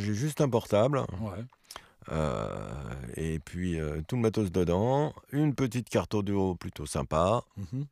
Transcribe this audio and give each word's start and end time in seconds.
juste 0.00 0.40
un 0.40 0.48
portable. 0.48 1.00
Ouais. 1.20 1.44
euh, 2.10 2.94
et 3.16 3.38
puis 3.38 3.78
euh, 3.80 4.02
tout 4.08 4.16
le 4.16 4.22
matos 4.22 4.50
dedans, 4.50 5.14
une 5.30 5.54
petite 5.54 5.88
carte 5.88 6.14
audio 6.14 6.54
plutôt 6.56 6.86
sympa, 6.86 7.42
Mhm. 7.56 7.86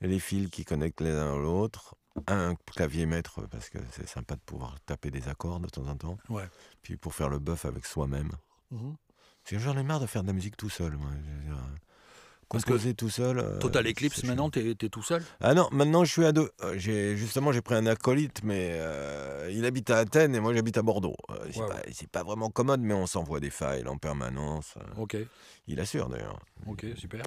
et 0.00 0.08
les 0.08 0.18
fils 0.18 0.48
qui 0.50 0.64
connectent 0.64 1.02
les 1.02 1.10
uns 1.12 1.34
à 1.34 1.36
l'autre, 1.36 1.94
un 2.26 2.54
clavier 2.66 3.04
maître 3.06 3.42
parce 3.50 3.68
que 3.68 3.78
c'est 3.92 4.08
sympa 4.08 4.34
de 4.36 4.40
pouvoir 4.40 4.76
taper 4.86 5.10
des 5.10 5.28
accords 5.28 5.60
de 5.60 5.68
temps 5.68 5.86
en 5.88 5.96
temps, 5.96 6.16
Ouais. 6.30 6.48
puis 6.82 6.96
pour 6.96 7.14
faire 7.14 7.28
le 7.28 7.38
bœuf 7.38 7.64
avec 7.66 7.84
soi-même. 7.84 8.30
Mhm. 8.70 8.96
Parce 9.44 9.50
que 9.50 9.58
j'en 9.58 9.76
ai 9.76 9.82
marre 9.82 10.00
de 10.00 10.06
faire 10.06 10.22
de 10.22 10.28
la 10.28 10.32
musique 10.34 10.56
tout 10.56 10.70
seul. 10.70 10.96
Moi. 10.96 11.10
Composer 12.50 12.94
tout 12.94 13.08
seul. 13.08 13.38
euh, 13.38 13.58
Total 13.58 13.86
Eclipse, 13.86 14.24
maintenant, 14.24 14.50
t'es 14.50 14.70
es 14.72 14.74
tout 14.88 15.02
seul 15.02 15.22
Ah 15.40 15.54
non, 15.54 15.68
maintenant 15.72 16.04
je 16.04 16.10
suis 16.12 16.24
à 16.26 16.32
deux. 16.32 16.50
Euh, 16.62 16.76
justement 16.78 17.52
j'ai 17.52 17.62
pris 17.62 17.76
un 17.76 17.86
acolyte, 17.86 18.42
mais 18.42 18.72
euh, 18.72 19.48
il 19.52 19.64
habite 19.64 19.88
à 19.90 19.98
Athènes 19.98 20.34
et 20.34 20.40
moi 20.40 20.52
j'habite 20.52 20.76
à 20.76 20.82
Bordeaux. 20.82 21.16
C'est 21.52 22.08
pas, 22.10 22.20
pas 22.20 22.24
vraiment 22.24 22.50
commode, 22.50 22.80
mais 22.80 22.94
on 22.94 23.06
s'envoie 23.06 23.40
des 23.40 23.50
files 23.50 23.86
en 23.88 23.96
permanence. 23.96 24.74
Ok, 24.98 25.16
Il 25.68 25.80
assure 25.80 26.08
d'ailleurs. 26.08 26.40
ok, 26.66 26.84
super. 26.96 27.24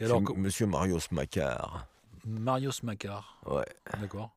Et 0.00 0.04
alors, 0.04 0.22
Monsieur 0.36 0.66
Mario 0.66 0.98
Smacar. 1.00 1.86
Marius 2.26 2.82
Macar, 2.82 3.38
Ouais. 3.46 3.64
d'accord. 4.00 4.34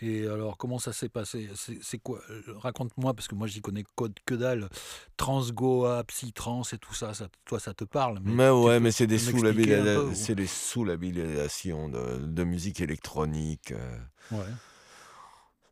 Et 0.00 0.26
alors, 0.26 0.56
comment 0.56 0.78
ça 0.78 0.92
s'est 0.92 1.08
passé? 1.08 1.50
C'est 1.82 1.98
quoi? 1.98 2.20
Euh, 2.30 2.42
Raconte-moi, 2.56 3.14
parce 3.14 3.28
que 3.28 3.34
moi, 3.34 3.46
j'y 3.46 3.60
connais 3.60 3.84
que, 3.84 4.04
que 4.26 4.34
dalle. 4.34 4.68
Transgoa, 5.16 6.04
Psytrans 6.04 6.62
et 6.72 6.78
tout 6.78 6.94
ça, 6.94 7.14
ça, 7.14 7.28
toi, 7.44 7.60
ça 7.60 7.74
te 7.74 7.84
parle 7.84 8.20
Mais, 8.22 8.48
tu 8.48 8.54
ouais, 8.54 8.80
mais 8.80 8.90
c'est 8.92 9.06
des 9.06 9.18
m'expliquer 9.18 9.76
un 9.76 9.84
peu, 9.84 10.06
sous-labellisations 10.06 10.10
ou- 10.10 10.14
c'est 10.14 10.34
des 10.34 10.46
sous-labellisations 10.46 11.88
de, 11.88 12.18
de 12.26 12.44
musique 12.44 12.80
électronique. 12.80 13.72
euh. 13.72 13.98
Ouais, 14.32 14.46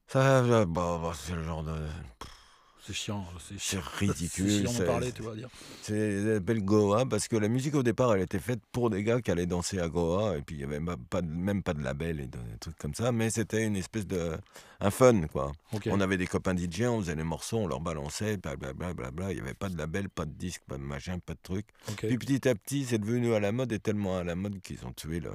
Ça, 0.06 0.42
euh, 0.42 0.66
bah, 0.66 0.98
bah, 1.02 1.12
c'est 1.14 1.34
le 1.34 1.42
genre 1.44 1.62
de. 1.62 1.74
C'est 2.88 2.94
chiant. 2.94 3.26
C'est 3.58 3.80
ridicule. 3.80 4.68
C'est 4.68 4.84
parler, 4.86 5.12
tu 5.12 5.22
vas 5.22 5.34
dire. 5.34 5.48
C'est 5.82 6.40
Goa 6.60 7.06
parce 7.06 7.28
que 7.28 7.36
la 7.36 7.48
musique 7.48 7.74
au 7.74 7.82
départ 7.82 8.14
elle 8.14 8.22
était 8.22 8.38
faite 8.38 8.60
pour 8.72 8.90
des 8.90 9.02
gars 9.04 9.20
qui 9.20 9.30
allaient 9.30 9.46
danser 9.46 9.78
à 9.78 9.88
Goa 9.88 10.36
et 10.36 10.42
puis 10.42 10.56
il 10.56 10.60
y 10.60 10.64
avait 10.64 10.80
même 10.80 10.96
pas 11.10 11.22
de, 11.22 11.28
même 11.28 11.62
pas 11.62 11.74
de 11.74 11.82
label 11.82 12.20
et 12.20 12.26
de, 12.26 12.38
des 12.38 12.58
trucs 12.58 12.76
comme 12.78 12.94
ça 12.94 13.12
mais 13.12 13.30
c'était 13.30 13.64
une 13.64 13.76
espèce 13.76 14.06
de 14.06 14.36
un 14.80 14.90
fun 14.90 15.26
quoi. 15.26 15.52
On 15.92 16.00
avait 16.00 16.16
des 16.16 16.26
copains 16.26 16.56
DJ, 16.56 16.82
on 16.82 17.00
faisait 17.00 17.14
les 17.14 17.24
morceaux, 17.24 17.58
on 17.58 17.66
leur 17.66 17.80
balançait, 17.80 18.36
blablabla, 18.36 19.10
bla, 19.10 19.32
il 19.32 19.38
y 19.38 19.40
avait 19.40 19.54
pas 19.54 19.68
de 19.68 19.76
label, 19.76 20.08
pas 20.08 20.24
de 20.24 20.32
disque, 20.32 20.62
pas 20.66 20.78
de 20.78 20.82
machin, 20.82 21.18
pas 21.18 21.34
de 21.34 21.40
truc. 21.42 21.66
Puis 22.08 22.18
petit 22.18 22.48
à 22.48 22.54
petit 22.54 22.84
c'est 22.84 22.98
devenu 22.98 23.34
à 23.34 23.40
la 23.40 23.52
mode 23.52 23.72
et 23.72 23.78
tellement 23.80 24.18
à 24.18 24.24
la 24.24 24.34
mode 24.34 24.60
qu'ils 24.62 24.84
ont 24.86 24.92
tué 24.92 25.20
le- 25.20 25.30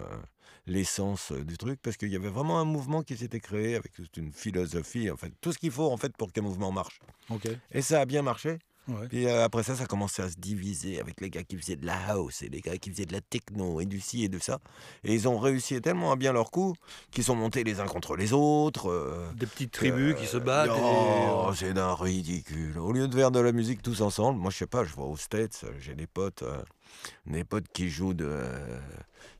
l'essence 0.67 1.31
du 1.31 1.57
truc 1.57 1.79
parce 1.81 1.97
qu'il 1.97 2.09
y 2.09 2.15
avait 2.15 2.29
vraiment 2.29 2.59
un 2.59 2.65
mouvement 2.65 3.01
qui 3.03 3.17
s'était 3.17 3.39
créé 3.39 3.75
avec 3.75 3.93
toute 3.93 4.15
une 4.17 4.31
philosophie 4.31 5.09
en 5.11 5.17
fait 5.17 5.31
tout 5.41 5.51
ce 5.51 5.57
qu'il 5.57 5.71
faut 5.71 5.91
en 5.91 5.97
fait 5.97 6.15
pour 6.17 6.31
qu'un 6.31 6.41
mouvement 6.41 6.71
marche 6.71 6.99
et 7.71 7.81
ça 7.81 8.01
a 8.01 8.05
bien 8.05 8.21
marché. 8.21 8.59
Ouais. 8.89 9.07
Puis 9.07 9.27
euh, 9.27 9.45
après 9.45 9.63
ça, 9.63 9.75
ça 9.77 9.85
commençait 9.85 10.23
à 10.23 10.29
se 10.29 10.35
diviser 10.35 10.99
avec 10.99 11.21
les 11.21 11.29
gars 11.29 11.43
qui 11.43 11.55
faisaient 11.55 11.77
de 11.77 11.85
la 11.85 11.95
house 12.09 12.41
et 12.41 12.49
les 12.49 12.59
gars 12.59 12.77
qui 12.77 12.89
faisaient 12.91 13.05
de 13.05 13.13
la 13.13 13.21
techno 13.21 13.79
et 13.79 13.85
du 13.85 14.01
ci 14.01 14.25
et 14.25 14.27
de 14.27 14.39
ça. 14.39 14.59
Et 15.05 15.13
ils 15.13 15.25
ont 15.29 15.39
réussi 15.39 15.79
tellement 15.79 16.11
à 16.11 16.17
bien 16.17 16.33
leur 16.33 16.51
coup 16.51 16.75
qu'ils 17.09 17.23
sont 17.23 17.35
montés 17.35 17.63
les 17.63 17.79
uns 17.79 17.85
contre 17.85 18.17
les 18.17 18.33
autres. 18.33 18.89
euh, 18.89 19.31
Des 19.35 19.45
petites 19.45 19.71
tribus 19.71 20.15
qui 20.19 20.25
se 20.25 20.35
battent. 20.35 20.69
Oh, 20.73 21.49
c'est 21.55 21.73
d'un 21.73 21.93
ridicule. 21.95 22.77
Au 22.77 22.91
lieu 22.91 23.07
de 23.07 23.15
faire 23.15 23.31
de 23.31 23.39
la 23.39 23.53
musique 23.53 23.81
tous 23.81 24.01
ensemble, 24.01 24.37
moi 24.41 24.51
je 24.51 24.57
sais 24.57 24.67
pas, 24.67 24.83
je 24.83 24.93
vois 24.93 25.05
aux 25.05 25.15
States, 25.15 25.63
j'ai 25.79 25.95
des 25.95 26.07
potes, 26.07 26.43
des 27.25 27.43
potes 27.43 27.67
qui 27.73 27.89
jouent 27.89 28.13
de, 28.13 28.25
euh, 28.27 28.79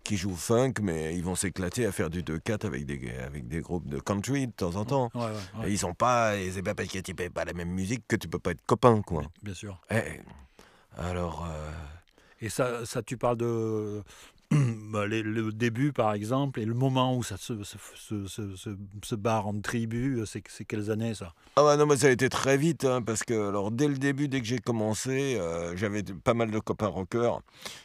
qui 0.04 0.18
jouent 0.18 0.36
funk, 0.36 0.74
mais 0.82 1.16
ils 1.16 1.24
vont 1.24 1.36
s'éclater 1.36 1.86
à 1.86 1.92
faire 1.92 2.10
du 2.10 2.24
2-4 2.24 2.66
avec 2.66 2.86
des, 2.86 3.16
avec 3.18 3.48
des 3.48 3.62
groupes 3.62 3.88
de 3.88 4.00
country 4.00 4.48
de 4.48 4.52
temps 4.52 4.76
en 4.76 4.86
temps. 4.86 5.10
Ouais, 5.16 5.22
ouais, 5.22 5.32
ouais, 5.62 5.70
Et 5.70 5.72
ils 5.72 5.78
sont 5.80 5.94
pas, 5.94 6.38
et 6.38 6.52
c'est 6.52 6.64
pas 6.64 6.76
parce 6.76 6.90
que 6.90 7.00
tu 7.00 7.14
fais 7.18 7.30
pas 7.30 7.46
la 7.46 7.54
même 7.54 7.70
musique 7.70 8.04
que 8.08 8.16
tu 8.16 8.28
peux 8.28 8.40
pas 8.40 8.52
être 8.52 8.66
copain, 8.66 9.02
quoi. 9.02 9.24
bien 9.42 9.54
sûr. 9.54 9.80
Eh, 9.92 10.20
alors, 10.98 11.46
euh, 11.50 11.72
Et 12.42 12.50
ça, 12.50 12.86
ça 12.86 13.02
tu 13.02 13.18
parles 13.18 13.38
de 13.38 14.04
le 14.94 15.52
début, 15.52 15.92
par 15.94 16.14
exemple, 16.14 16.60
et 16.60 16.66
le 16.66 16.74
moment 16.74 17.16
où 17.18 17.24
ça 17.24 17.38
se, 17.38 17.64
se, 17.64 17.78
se, 17.96 18.28
se- 18.28 18.56
se- 18.56 18.78
se 19.04 19.16
barre 19.16 19.48
en 19.48 19.60
tribu, 19.60 20.22
c'est 20.26 20.44
c'est 20.50 20.66
quelles 20.66 20.92
années, 20.92 21.14
ça? 21.16 21.34
Ah 21.56 21.64
ouais, 21.66 21.78
non, 21.78 21.86
mais 21.86 21.98
ça 21.98 22.08
a 22.08 22.10
été 22.10 22.30
très 22.30 22.58
vite, 22.58 22.86
hein, 22.86 23.02
parce 23.02 23.24
que 23.24 23.50
alors 23.50 23.72
dès 23.72 23.88
le 23.88 23.98
début, 23.98 24.28
dès 24.28 24.40
que 24.42 24.48
j'ai 24.48 24.60
commencé, 24.60 25.36
euh, 25.40 25.76
j'avais 25.78 26.04
pas 26.04 26.34
mal 26.34 26.50
de 26.52 26.60
copains 26.60 26.88
rockers 26.88 27.42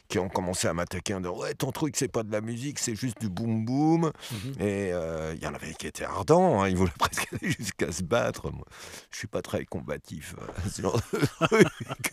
qui 0.09 0.19
ont 0.19 0.29
commencé 0.31 0.69
à 0.69 0.73
m'attaquer 0.75 1.15
en 1.15 1.21
disant 1.21 1.37
ouais 1.39 1.53
ton 1.55 1.71
truc 1.71 1.95
c'est 1.97 2.09
pas 2.09 2.23
de 2.23 2.33
la 2.33 2.41
musique, 2.41 2.79
c'est 2.79 2.95
juste 2.95 3.21
du 3.21 3.29
boom 3.29 3.65
boom. 3.67 4.11
Et 4.59 4.91
euh, 4.93 5.35
il 5.37 5.43
y 5.43 5.47
en 5.47 5.55
avait 5.55 5.75
qui 5.75 5.87
étaient 5.87 6.05
ardents, 6.05 6.63
hein, 6.63 6.69
ils 6.69 6.77
voulaient 6.77 6.91
presque 6.99 7.29
aller 7.33 7.51
jusqu'à 7.53 7.93
se 7.93 8.03
battre. 8.03 8.51
Moi, 8.51 8.65
je 9.11 9.19
suis 9.19 9.29
pas 9.29 9.43
très 9.43 9.65
combatif. 9.67 10.35
euh, 10.41 10.69
ce 10.71 10.81
genre 10.83 11.01
de 11.13 11.47
truc. 11.47 12.13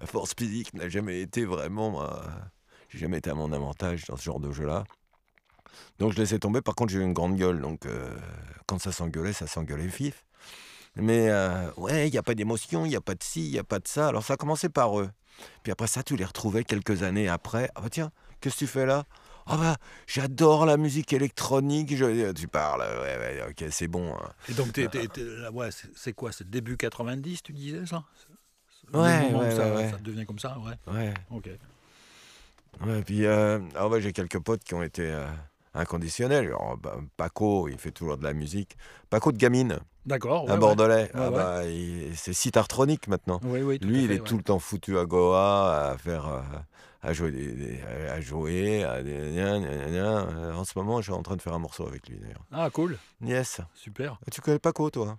La 0.00 0.06
force 0.06 0.34
physique 0.38 0.74
n'a 0.74 0.88
jamais 0.88 1.20
été 1.22 1.44
vraiment. 1.44 2.02
J'ai 2.88 2.98
jamais 2.98 3.18
été 3.18 3.30
à 3.30 3.34
mon 3.34 3.52
avantage 3.52 4.04
dans 4.06 4.16
ce 4.16 4.22
genre 4.24 4.40
de 4.40 4.50
jeu-là. 4.52 4.84
Donc 5.98 6.12
je 6.12 6.18
laissais 6.18 6.38
tomber. 6.38 6.60
Par 6.60 6.74
contre, 6.74 6.92
j'ai 6.92 6.98
eu 6.98 7.02
une 7.02 7.12
grande 7.12 7.36
gueule. 7.36 7.60
Donc 7.60 7.86
euh, 7.86 8.14
quand 8.66 8.78
ça 8.78 8.92
s'engueulait, 8.92 9.32
ça 9.32 9.46
s'engueulait 9.46 9.86
vif. 9.86 10.24
Mais 10.96 11.28
euh, 11.28 11.70
ouais, 11.76 12.08
il 12.08 12.12
n'y 12.12 12.18
a 12.18 12.22
pas 12.22 12.34
d'émotion, 12.34 12.84
il 12.86 12.88
n'y 12.88 12.96
a 12.96 13.00
pas 13.00 13.14
de 13.14 13.22
ci, 13.22 13.46
il 13.46 13.52
n'y 13.52 13.58
a 13.58 13.64
pas 13.64 13.78
de 13.78 13.88
ça. 13.88 14.08
Alors 14.08 14.24
ça 14.24 14.34
a 14.34 14.36
commencé 14.36 14.68
par 14.68 14.98
eux. 14.98 15.10
Puis 15.62 15.70
après 15.72 15.86
ça, 15.86 16.02
tu 16.02 16.16
les 16.16 16.24
retrouvais 16.24 16.64
quelques 16.64 17.02
années 17.02 17.28
après. 17.28 17.70
Ah 17.74 17.82
bah 17.82 17.90
tiens, 17.90 18.10
qu'est-ce 18.40 18.54
que 18.54 18.58
tu 18.60 18.66
fais 18.66 18.86
là? 18.86 19.04
Ah 19.46 19.56
bah, 19.58 19.76
j'adore 20.06 20.66
la 20.66 20.76
musique 20.76 21.12
électronique. 21.12 21.94
Je... 21.94 22.32
Tu 22.32 22.48
parles, 22.48 22.80
ouais, 22.80 23.18
ouais, 23.18 23.44
ok, 23.50 23.64
c'est 23.70 23.86
bon. 23.88 24.14
hein. 24.14 24.32
Et 24.48 24.54
donc, 24.54 24.72
t'es- 24.72 24.88
t'es- 24.88 25.06
t'es- 25.06 25.22
là, 25.22 25.52
ouais, 25.52 25.70
c'est 25.70 25.88
c'est 25.96 26.12
quoi? 26.14 26.32
C'est 26.32 26.48
début 26.48 26.76
90, 26.76 27.42
tu 27.42 27.52
disais 27.52 27.84
ça? 27.86 28.02
Ouais, 28.92 29.32
ouais, 29.34 29.50
ça, 29.54 29.74
ouais. 29.74 29.90
ça 29.90 29.98
devient 29.98 30.24
comme 30.26 30.38
ça, 30.38 30.58
ouais. 30.58 30.92
Ouais, 30.92 31.14
Ok. 31.30 31.48
Ouais. 32.84 33.02
Puis 33.02 33.24
euh, 33.26 33.60
ah 33.76 33.88
ouais, 33.88 34.00
j'ai 34.00 34.12
quelques 34.12 34.38
potes 34.40 34.64
qui 34.64 34.74
ont 34.74 34.82
été 34.82 35.02
euh, 35.10 35.26
inconditionnels. 35.74 36.46
Alors, 36.46 36.76
bah, 36.76 36.96
Paco, 37.16 37.68
il 37.68 37.78
fait 37.78 37.90
toujours 37.92 38.16
de 38.18 38.24
la 38.24 38.32
musique. 38.32 38.76
Paco 39.10 39.32
de 39.32 39.38
Gamine, 39.38 39.78
D'accord. 40.04 40.44
ouais, 40.44 40.52
un. 40.52 40.58
Bordelais. 40.58 41.10
ah 41.14 41.30
bah, 41.30 41.62
c'est 42.14 42.32
Citartronique 42.32 43.08
maintenant. 43.08 43.40
Lui, 43.42 44.04
il 44.04 44.12
est 44.12 44.24
tout 44.24 44.36
le 44.36 44.42
temps 44.42 44.58
foutu 44.58 44.98
à 44.98 45.04
Goa, 45.04 45.90
à 45.92 45.98
faire, 45.98 46.26
euh, 46.26 46.40
à 47.02 47.12
jouer, 47.12 47.80
à 48.10 48.20
jouer, 48.20 48.84
à. 48.84 48.94
Euh, 48.94 50.52
En 50.54 50.64
ce 50.64 50.72
moment, 50.78 50.98
je 51.00 51.10
suis 51.10 51.12
en 51.12 51.22
train 51.22 51.36
de 51.36 51.42
faire 51.42 51.54
un 51.54 51.58
morceau 51.58 51.86
avec 51.86 52.08
lui 52.08 52.18
d'ailleurs. 52.18 52.44
Ah, 52.52 52.70
cool. 52.70 52.98
Yes. 53.24 53.60
Super. 53.74 54.18
Tu 54.32 54.40
connais 54.40 54.58
Paco, 54.58 54.90
toi 54.90 55.18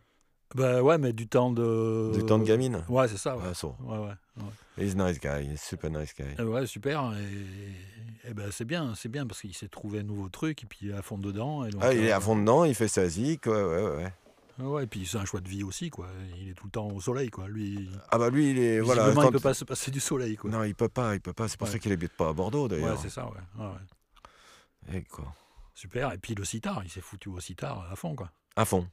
Bah 0.56 0.82
ouais, 0.82 0.98
mais 0.98 1.14
du 1.14 1.28
temps 1.28 1.52
de. 1.52 2.12
Du 2.16 2.26
temps 2.26 2.40
de 2.40 2.46
gamine 2.46 2.84
Ouais, 2.90 3.08
c'est 3.08 3.18
ça, 3.18 3.36
ouais. 3.36 3.44
Ah, 3.50 3.54
so. 3.54 3.76
Ouais, 3.82 3.98
ouais. 3.98 4.14
ouais. 4.38 4.44
He's 4.86 4.96
nice 4.96 5.20
guy, 5.20 5.46
he's 5.52 5.62
super 5.62 5.90
nice 5.90 6.14
guy. 6.18 6.24
Eh 6.40 6.44
ouais, 6.44 6.66
super. 6.66 7.14
Et, 7.18 8.30
et 8.30 8.34
ben 8.34 8.50
c'est 8.52 8.66
bien, 8.66 8.94
c'est 8.96 9.10
bien 9.10 9.26
parce 9.28 9.42
qu'il 9.42 9.54
s'est 9.56 9.68
trouvé 9.68 10.00
un 10.00 10.04
nouveau 10.04 10.30
truc 10.30 10.64
et 10.64 10.66
puis 10.66 10.80
il 10.84 10.90
est 10.92 10.94
à 10.94 11.02
fond 11.02 11.18
dedans. 11.18 11.66
Et 11.66 11.72
donc, 11.72 11.82
Ah, 11.84 11.94
il 11.94 12.04
est 12.06 12.12
euh, 12.12 12.18
à 12.18 12.20
fond 12.20 12.36
dedans, 12.38 12.64
il 12.64 12.76
fait 12.76 12.88
sa 12.88 13.08
zik, 13.10 13.46
ouais, 13.48 13.52
ouais, 13.64 13.84
ouais. 13.98 14.14
Ouais, 14.60 14.84
et 14.86 14.88
puis 14.88 15.06
c'est 15.06 15.18
un 15.20 15.26
choix 15.26 15.40
de 15.42 15.48
vie 15.50 15.64
aussi, 15.64 15.90
quoi. 15.92 16.08
Il 16.40 16.50
est 16.50 16.54
tout 16.54 16.66
le 16.66 16.72
temps 16.72 16.88
au 16.88 17.00
soleil, 17.00 17.30
quoi. 17.30 17.48
Lui, 17.48 17.90
Ah 18.10 18.18
bah 18.18 18.30
lui, 18.32 18.50
il 18.52 18.58
est... 18.60 18.80
Voilà, 18.80 19.12
quand- 19.14 19.24
il 19.28 19.32
peut 19.32 19.40
pas 19.40 19.54
se 19.54 19.66
passer 19.66 19.92
du 19.92 20.00
soleil, 20.00 20.36
quoi. 20.36 20.50
Non, 20.50 20.64
il 20.64 20.74
peut 20.74 20.90
pas, 20.90 21.14
il 21.14 21.22
peut 21.22 21.34
pas. 21.34 21.48
C'est 21.48 21.58
pour 21.58 21.68
Ouais. 21.68 21.74
ça 21.74 21.80
qu'il 21.80 21.92
habite 21.92 22.14
pas 22.14 22.30
à 22.30 22.34
Bordeaux, 22.34 22.64
ouais, 22.64 22.70
d'ailleurs. 22.70 23.00
c'est 23.00 23.10
ça, 23.12 23.26
ouais. 23.26 23.32
ouais, 23.60 23.66
ouais. 23.68 24.94
Eh, 24.96 25.04
quoi. 25.04 25.32
Super. 25.76 26.12
Et 26.14 26.18
puis 26.18 26.34
le 26.34 26.44
sitar, 26.44 26.82
il 26.84 26.90
s'est 26.90 27.02
foutu 27.02 27.30
au 27.30 27.40
sitar 27.40 27.88
à 27.92 27.96
fond, 27.96 28.16
quoi. 28.16 28.32
À 28.56 28.66
fond. 28.66 28.88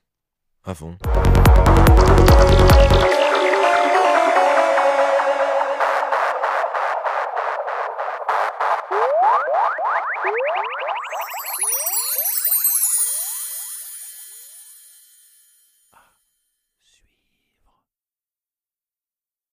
Avant. 0.66 0.96